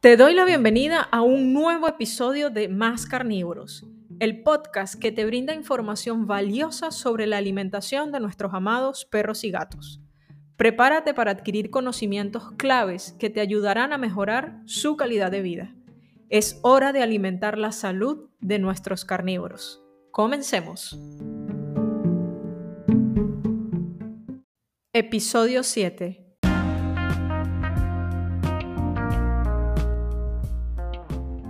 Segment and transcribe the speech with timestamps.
[0.00, 3.86] Te doy la bienvenida a un nuevo episodio de Más Carnívoros,
[4.20, 9.50] el podcast que te brinda información valiosa sobre la alimentación de nuestros amados perros y
[9.50, 10.02] gatos.
[10.58, 15.74] Prepárate para adquirir conocimientos claves que te ayudarán a mejorar su calidad de vida.
[16.28, 19.82] Es hora de alimentar la salud de nuestros carnívoros.
[20.12, 21.00] Comencemos.
[24.92, 26.25] Episodio 7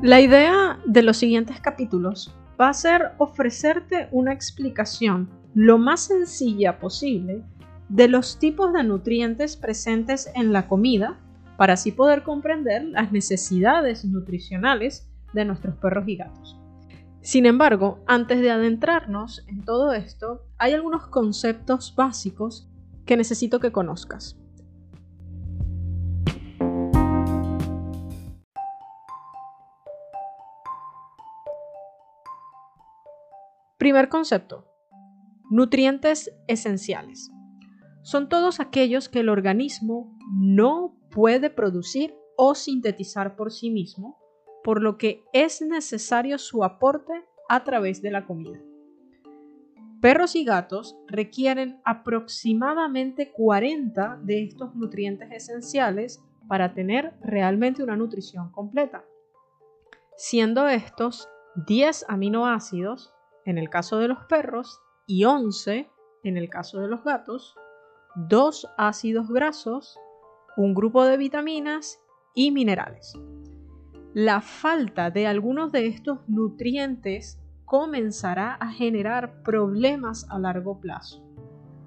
[0.02, 6.78] La idea de los siguientes capítulos va a ser ofrecerte una explicación lo más sencilla
[6.78, 7.42] posible
[7.88, 11.18] de los tipos de nutrientes presentes en la comida
[11.56, 16.60] para así poder comprender las necesidades nutricionales de nuestros perros y gatos.
[17.22, 22.68] Sin embargo, antes de adentrarnos en todo esto, hay algunos conceptos básicos
[23.06, 24.38] que necesito que conozcas.
[33.86, 34.66] Primer concepto.
[35.48, 37.30] Nutrientes esenciales.
[38.02, 44.18] Son todos aquellos que el organismo no puede producir o sintetizar por sí mismo,
[44.64, 47.12] por lo que es necesario su aporte
[47.48, 48.58] a través de la comida.
[50.00, 58.50] Perros y gatos requieren aproximadamente 40 de estos nutrientes esenciales para tener realmente una nutrición
[58.50, 59.04] completa,
[60.16, 61.28] siendo estos
[61.68, 63.12] 10 aminoácidos
[63.46, 65.88] en el caso de los perros y 11
[66.24, 67.54] en el caso de los gatos,
[68.16, 69.98] dos ácidos grasos,
[70.56, 72.00] un grupo de vitaminas
[72.34, 73.14] y minerales.
[74.12, 81.22] La falta de algunos de estos nutrientes comenzará a generar problemas a largo plazo.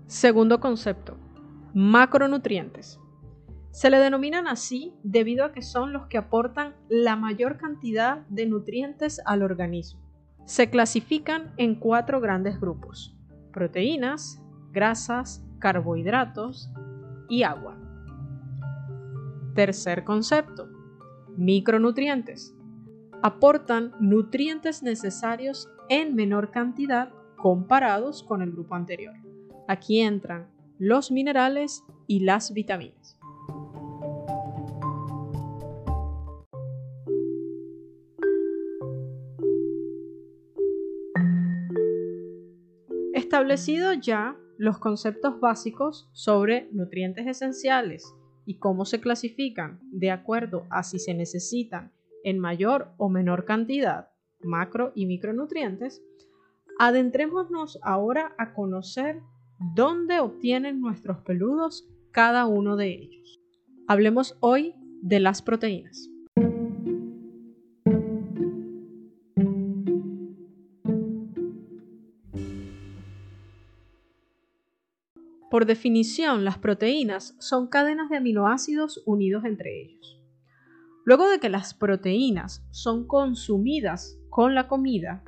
[0.07, 1.17] Segundo concepto,
[1.73, 2.99] macronutrientes.
[3.71, 8.45] Se le denominan así debido a que son los que aportan la mayor cantidad de
[8.45, 10.08] nutrientes al organismo
[10.49, 13.15] se clasifican en cuatro grandes grupos,
[13.53, 16.71] proteínas, grasas, carbohidratos
[17.29, 17.77] y agua.
[19.53, 20.67] Tercer concepto,
[21.37, 22.55] micronutrientes.
[23.21, 29.13] Aportan nutrientes necesarios en menor cantidad comparados con el grupo anterior.
[29.67, 30.47] Aquí entran
[30.79, 33.18] los minerales y las vitaminas.
[43.49, 48.13] Establecido ya los conceptos básicos sobre nutrientes esenciales
[48.45, 51.91] y cómo se clasifican de acuerdo a si se necesitan
[52.23, 54.09] en mayor o menor cantidad
[54.39, 56.03] macro y micronutrientes,
[56.77, 59.19] adentrémonos ahora a conocer
[59.73, 63.41] dónde obtienen nuestros peludos cada uno de ellos.
[63.87, 66.07] Hablemos hoy de las proteínas.
[75.49, 80.21] Por definición, las proteínas son cadenas de aminoácidos unidos entre ellos.
[81.05, 85.23] Luego de que las proteínas son consumidas con la comida,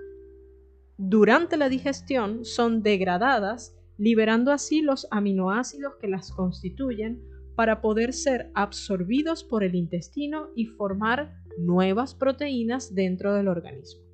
[1.03, 7.23] durante la digestión son degradadas, liberando así los aminoácidos que las constituyen
[7.55, 14.10] para poder ser absorbidos por el intestino y formar nuevas proteínas dentro del organismo.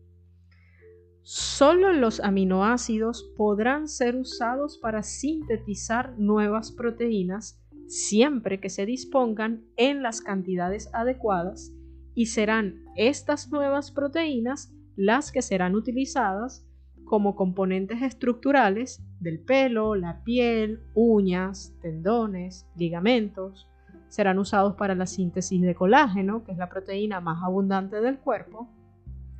[1.29, 10.01] Solo los aminoácidos podrán ser usados para sintetizar nuevas proteínas siempre que se dispongan en
[10.01, 11.73] las cantidades adecuadas
[12.15, 16.65] y serán estas nuevas proteínas las que serán utilizadas
[17.03, 23.67] como componentes estructurales del pelo, la piel, uñas, tendones, ligamentos.
[24.07, 28.69] Serán usados para la síntesis de colágeno, que es la proteína más abundante del cuerpo,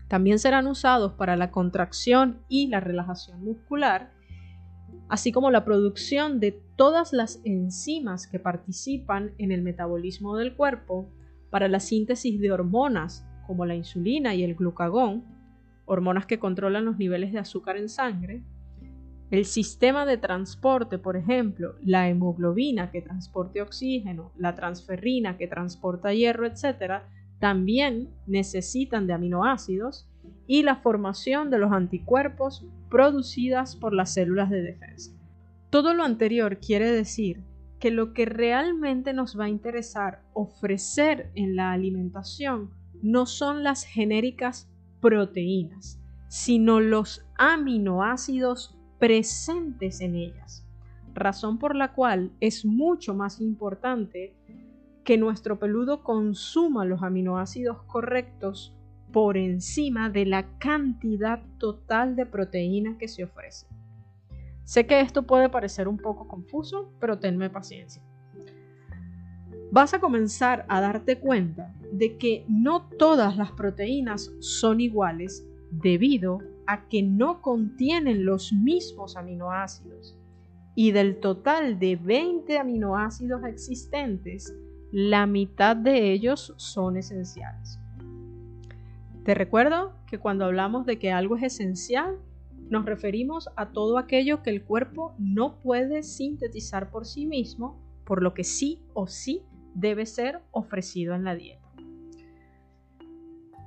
[0.08, 4.14] también serán usados para la contracción y la relajación muscular,
[5.10, 11.10] así como la producción de todas las enzimas que participan en el metabolismo del cuerpo,
[11.50, 15.24] para la síntesis de hormonas como la insulina y el glucagón,
[15.86, 18.44] hormonas que controlan los niveles de azúcar en sangre,
[19.30, 26.14] el sistema de transporte, por ejemplo, la hemoglobina que transporte oxígeno, la transferrina que transporta
[26.14, 27.04] hierro, etc.,
[27.40, 30.08] también necesitan de aminoácidos
[30.48, 35.12] y la formación de los anticuerpos producidas por las células de defensa.
[35.70, 37.44] Todo lo anterior quiere decir
[37.80, 43.84] que lo que realmente nos va a interesar ofrecer en la alimentación no son las
[43.84, 44.70] genéricas
[45.02, 50.66] proteínas, sino los aminoácidos presentes en ellas,
[51.14, 54.34] razón por la cual es mucho más importante
[55.08, 58.76] que nuestro peludo consuma los aminoácidos correctos
[59.14, 63.68] por encima de la cantidad total de proteína que se ofrece.
[64.66, 68.04] Sé que esto puede parecer un poco confuso, pero tenme paciencia.
[69.72, 76.40] Vas a comenzar a darte cuenta de que no todas las proteínas son iguales debido
[76.66, 80.20] a que no contienen los mismos aminoácidos.
[80.76, 84.54] Y del total de 20 aminoácidos existentes,
[85.00, 87.80] la mitad de ellos son esenciales.
[89.26, 92.18] Te recuerdo que cuando hablamos de que algo es esencial,
[92.72, 98.24] nos referimos a todo aquello que el cuerpo no puede sintetizar por sí mismo, por
[98.24, 99.44] lo que sí o sí
[99.76, 101.70] debe ser ofrecido en la dieta.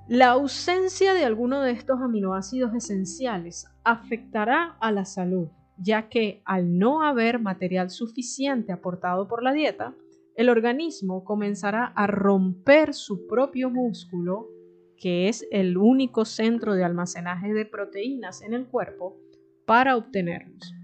[0.09, 6.77] La ausencia de alguno de estos aminoácidos esenciales afectará a la salud, ya que al
[6.77, 9.95] no haber material suficiente aportado por la dieta,
[10.37, 14.49] el organismo comenzará a romper su propio músculo,
[14.97, 19.19] que es el único centro de almacenaje de proteínas en el cuerpo,
[19.67, 20.75] para obtenerlos.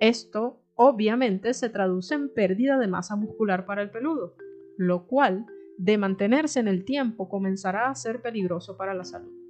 [0.00, 4.34] Esto obviamente se traduce en pérdida de masa muscular para el peludo,
[4.76, 5.46] lo cual
[5.78, 9.43] de mantenerse en el tiempo comenzará a ser peligroso para la salud.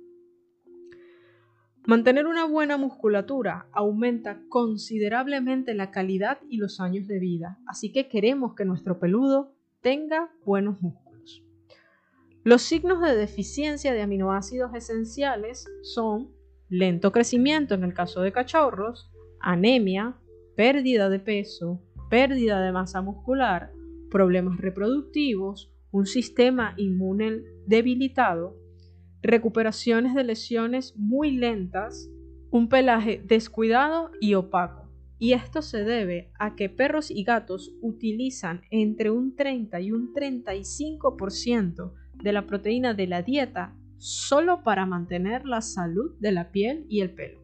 [1.87, 8.09] Mantener una buena musculatura aumenta considerablemente la calidad y los años de vida, así que
[8.09, 9.53] queremos que nuestro peludo
[9.83, 11.45] tenga buenos músculos.
[12.43, 16.31] Los signos de deficiencia de aminoácidos esenciales son
[16.71, 20.17] lento crecimiento en el caso de cachorros, anemia,
[20.57, 23.73] pérdida de peso, pérdida de masa muscular,
[24.11, 28.57] problemas reproductivos, un sistema inmune debilitado,
[29.25, 32.11] recuperaciones de lesiones muy lentas,
[32.51, 34.89] un pelaje descuidado y opaco.
[35.19, 40.13] Y esto se debe a que perros y gatos utilizan entre un 30 y un
[40.13, 46.85] 35% de la proteína de la dieta solo para mantener la salud de la piel
[46.89, 47.41] y el pelo.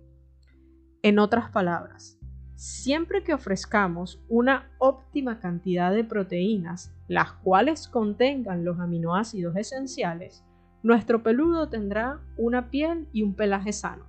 [1.03, 2.21] En otras palabras,
[2.61, 10.44] Siempre que ofrezcamos una óptima cantidad de proteínas, las cuales contengan los aminoácidos esenciales,
[10.82, 14.06] nuestro peludo tendrá una piel y un pelaje sano.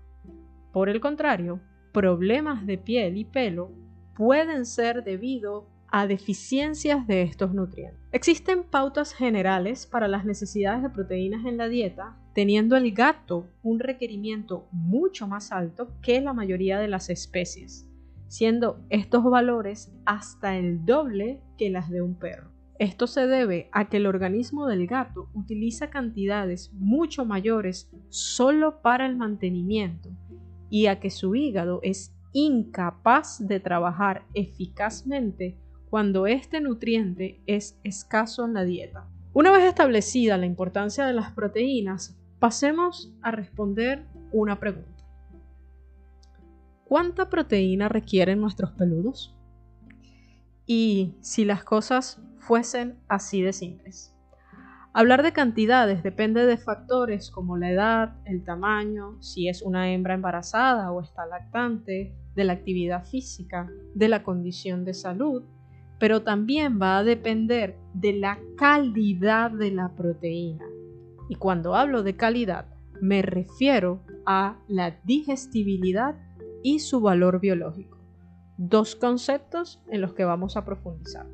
[0.72, 1.60] Por el contrario,
[1.92, 3.72] problemas de piel y pelo
[4.16, 8.00] pueden ser debido a deficiencias de estos nutrientes.
[8.14, 13.80] Existen pautas generales para las necesidades de proteínas en la dieta, teniendo el gato un
[13.80, 17.92] requerimiento mucho más alto que la mayoría de las especies
[18.32, 22.51] siendo estos valores hasta el doble que las de un perro.
[22.82, 29.06] Esto se debe a que el organismo del gato utiliza cantidades mucho mayores solo para
[29.06, 30.10] el mantenimiento
[30.72, 35.60] y a que su hígado es incapaz de trabajar eficazmente
[35.92, 39.08] cuando este nutriente es escaso en la dieta.
[39.32, 45.06] Una vez establecida la importancia de las proteínas, pasemos a responder una pregunta.
[46.86, 49.36] ¿Cuánta proteína requieren nuestros peludos?
[50.66, 54.16] Y si las cosas fuesen así de simples.
[54.94, 60.16] Hablar de cantidades depende de factores como la edad, el tamaño, si es una hembra
[60.16, 65.44] embarazada o está lactante, de la actividad física, de la condición de salud,
[66.00, 70.66] pero también va a depender de la calidad de la proteína.
[71.30, 72.66] Y cuando hablo de calidad,
[73.02, 76.16] me refiero a la digestibilidad
[76.64, 77.98] y su valor biológico.
[78.58, 81.28] Dos conceptos en los que vamos a profundizar.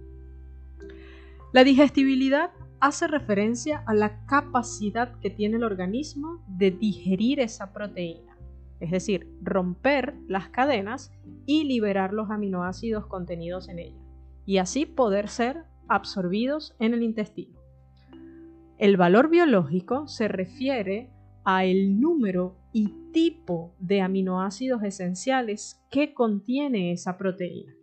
[1.53, 8.37] La digestibilidad hace referencia a la capacidad que tiene el organismo de digerir esa proteína,
[8.79, 11.11] es decir, romper las cadenas
[11.45, 14.01] y liberar los aminoácidos contenidos en ella,
[14.45, 17.57] y así poder ser absorbidos en el intestino.
[18.77, 21.09] El valor biológico se refiere
[21.45, 27.73] a el número y tipo de aminoácidos esenciales que contiene esa proteína.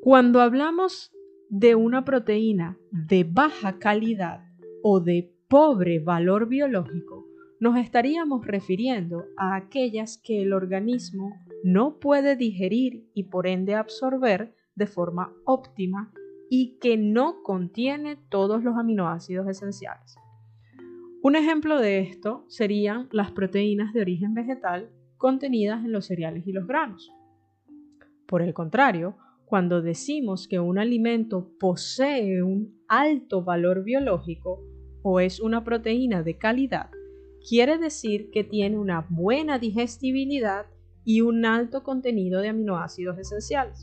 [0.00, 1.12] Cuando hablamos
[1.48, 4.44] de una proteína de baja calidad
[4.82, 7.26] o de pobre valor biológico,
[7.60, 11.32] nos estaríamos refiriendo a aquellas que el organismo
[11.64, 16.12] no puede digerir y por ende absorber de forma óptima
[16.50, 20.16] y que no contiene todos los aminoácidos esenciales.
[21.22, 26.52] Un ejemplo de esto serían las proteínas de origen vegetal contenidas en los cereales y
[26.52, 27.10] los granos.
[28.26, 34.60] Por el contrario, cuando decimos que un alimento posee un alto valor biológico
[35.02, 36.90] o es una proteína de calidad,
[37.48, 40.66] quiere decir que tiene una buena digestibilidad
[41.04, 43.80] y un alto contenido de aminoácidos esenciales.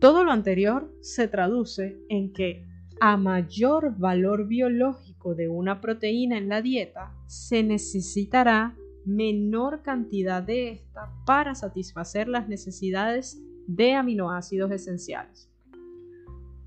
[0.00, 2.64] Todo lo anterior se traduce en que
[3.00, 10.70] a mayor valor biológico de una proteína en la dieta, se necesitará menor cantidad de
[10.70, 15.48] esta para satisfacer las necesidades de aminoácidos esenciales.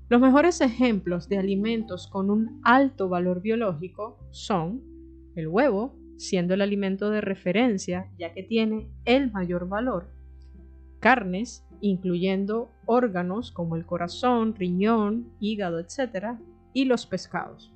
[0.08, 4.82] Los mejores ejemplos de alimentos con un alto valor biológico son
[5.34, 10.10] el huevo, siendo el alimento de referencia ya que tiene el mayor valor,
[11.00, 16.38] carnes, incluyendo órganos como el corazón, riñón, hígado, etc.,
[16.72, 17.74] y los pescados.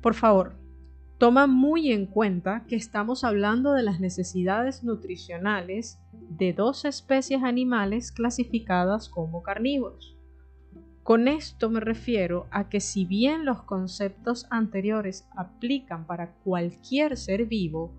[0.00, 0.54] Por favor,
[1.18, 8.12] toma muy en cuenta que estamos hablando de las necesidades nutricionales de dos especies animales
[8.12, 10.16] clasificadas como carnívoros.
[11.02, 17.46] Con esto me refiero a que si bien los conceptos anteriores aplican para cualquier ser
[17.46, 17.92] vivo,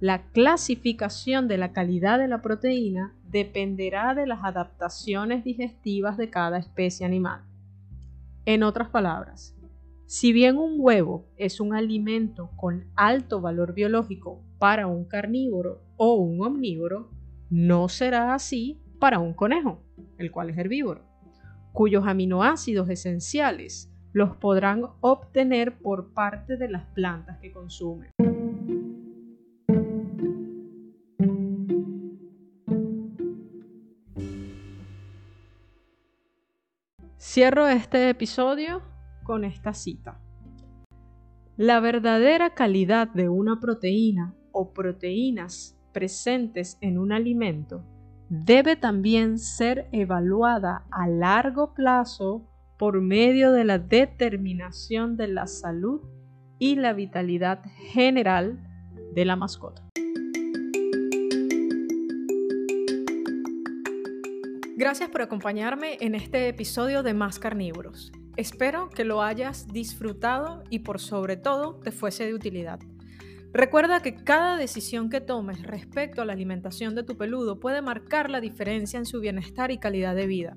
[0.00, 6.58] la clasificación de la calidad de la proteína dependerá de las adaptaciones digestivas de cada
[6.58, 7.42] especie animal.
[8.44, 9.56] En otras palabras,
[10.04, 16.14] si bien un huevo es un alimento con alto valor biológico para un carnívoro o
[16.14, 17.10] un omnívoro,
[17.50, 19.82] no será así para un conejo,
[20.18, 21.08] el cual es herbívoro
[21.78, 28.10] cuyos aminoácidos esenciales los podrán obtener por parte de las plantas que consumen.
[37.16, 38.82] Cierro este episodio
[39.22, 40.20] con esta cita.
[41.56, 47.84] La verdadera calidad de una proteína o proteínas presentes en un alimento
[48.28, 56.00] debe también ser evaluada a largo plazo por medio de la determinación de la salud
[56.58, 58.58] y la vitalidad general
[59.14, 59.82] de la mascota.
[64.76, 68.12] Gracias por acompañarme en este episodio de Más Carnívoros.
[68.36, 72.78] Espero que lo hayas disfrutado y por sobre todo te fuese de utilidad.
[73.52, 78.28] Recuerda que cada decisión que tomes respecto a la alimentación de tu peludo puede marcar
[78.28, 80.56] la diferencia en su bienestar y calidad de vida.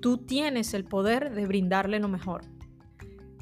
[0.00, 2.42] Tú tienes el poder de brindarle lo mejor.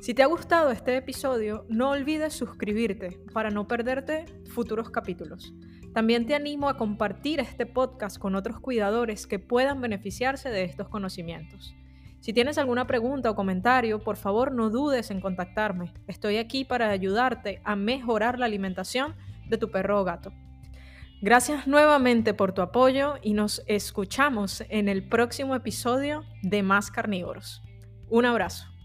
[0.01, 5.53] Si te ha gustado este episodio, no olvides suscribirte para no perderte futuros capítulos.
[5.93, 10.89] También te animo a compartir este podcast con otros cuidadores que puedan beneficiarse de estos
[10.89, 11.75] conocimientos.
[12.27, 15.93] Si tienes alguna pregunta o comentario, por favor no dudes en contactarme.
[16.09, 19.15] Estoy aquí para ayudarte a mejorar la alimentación
[19.49, 20.33] de tu perro o gato.
[21.23, 27.63] Gracias nuevamente por tu apoyo y nos escuchamos en el próximo episodio de Más Carnívoros.
[28.11, 28.76] Un abrazo.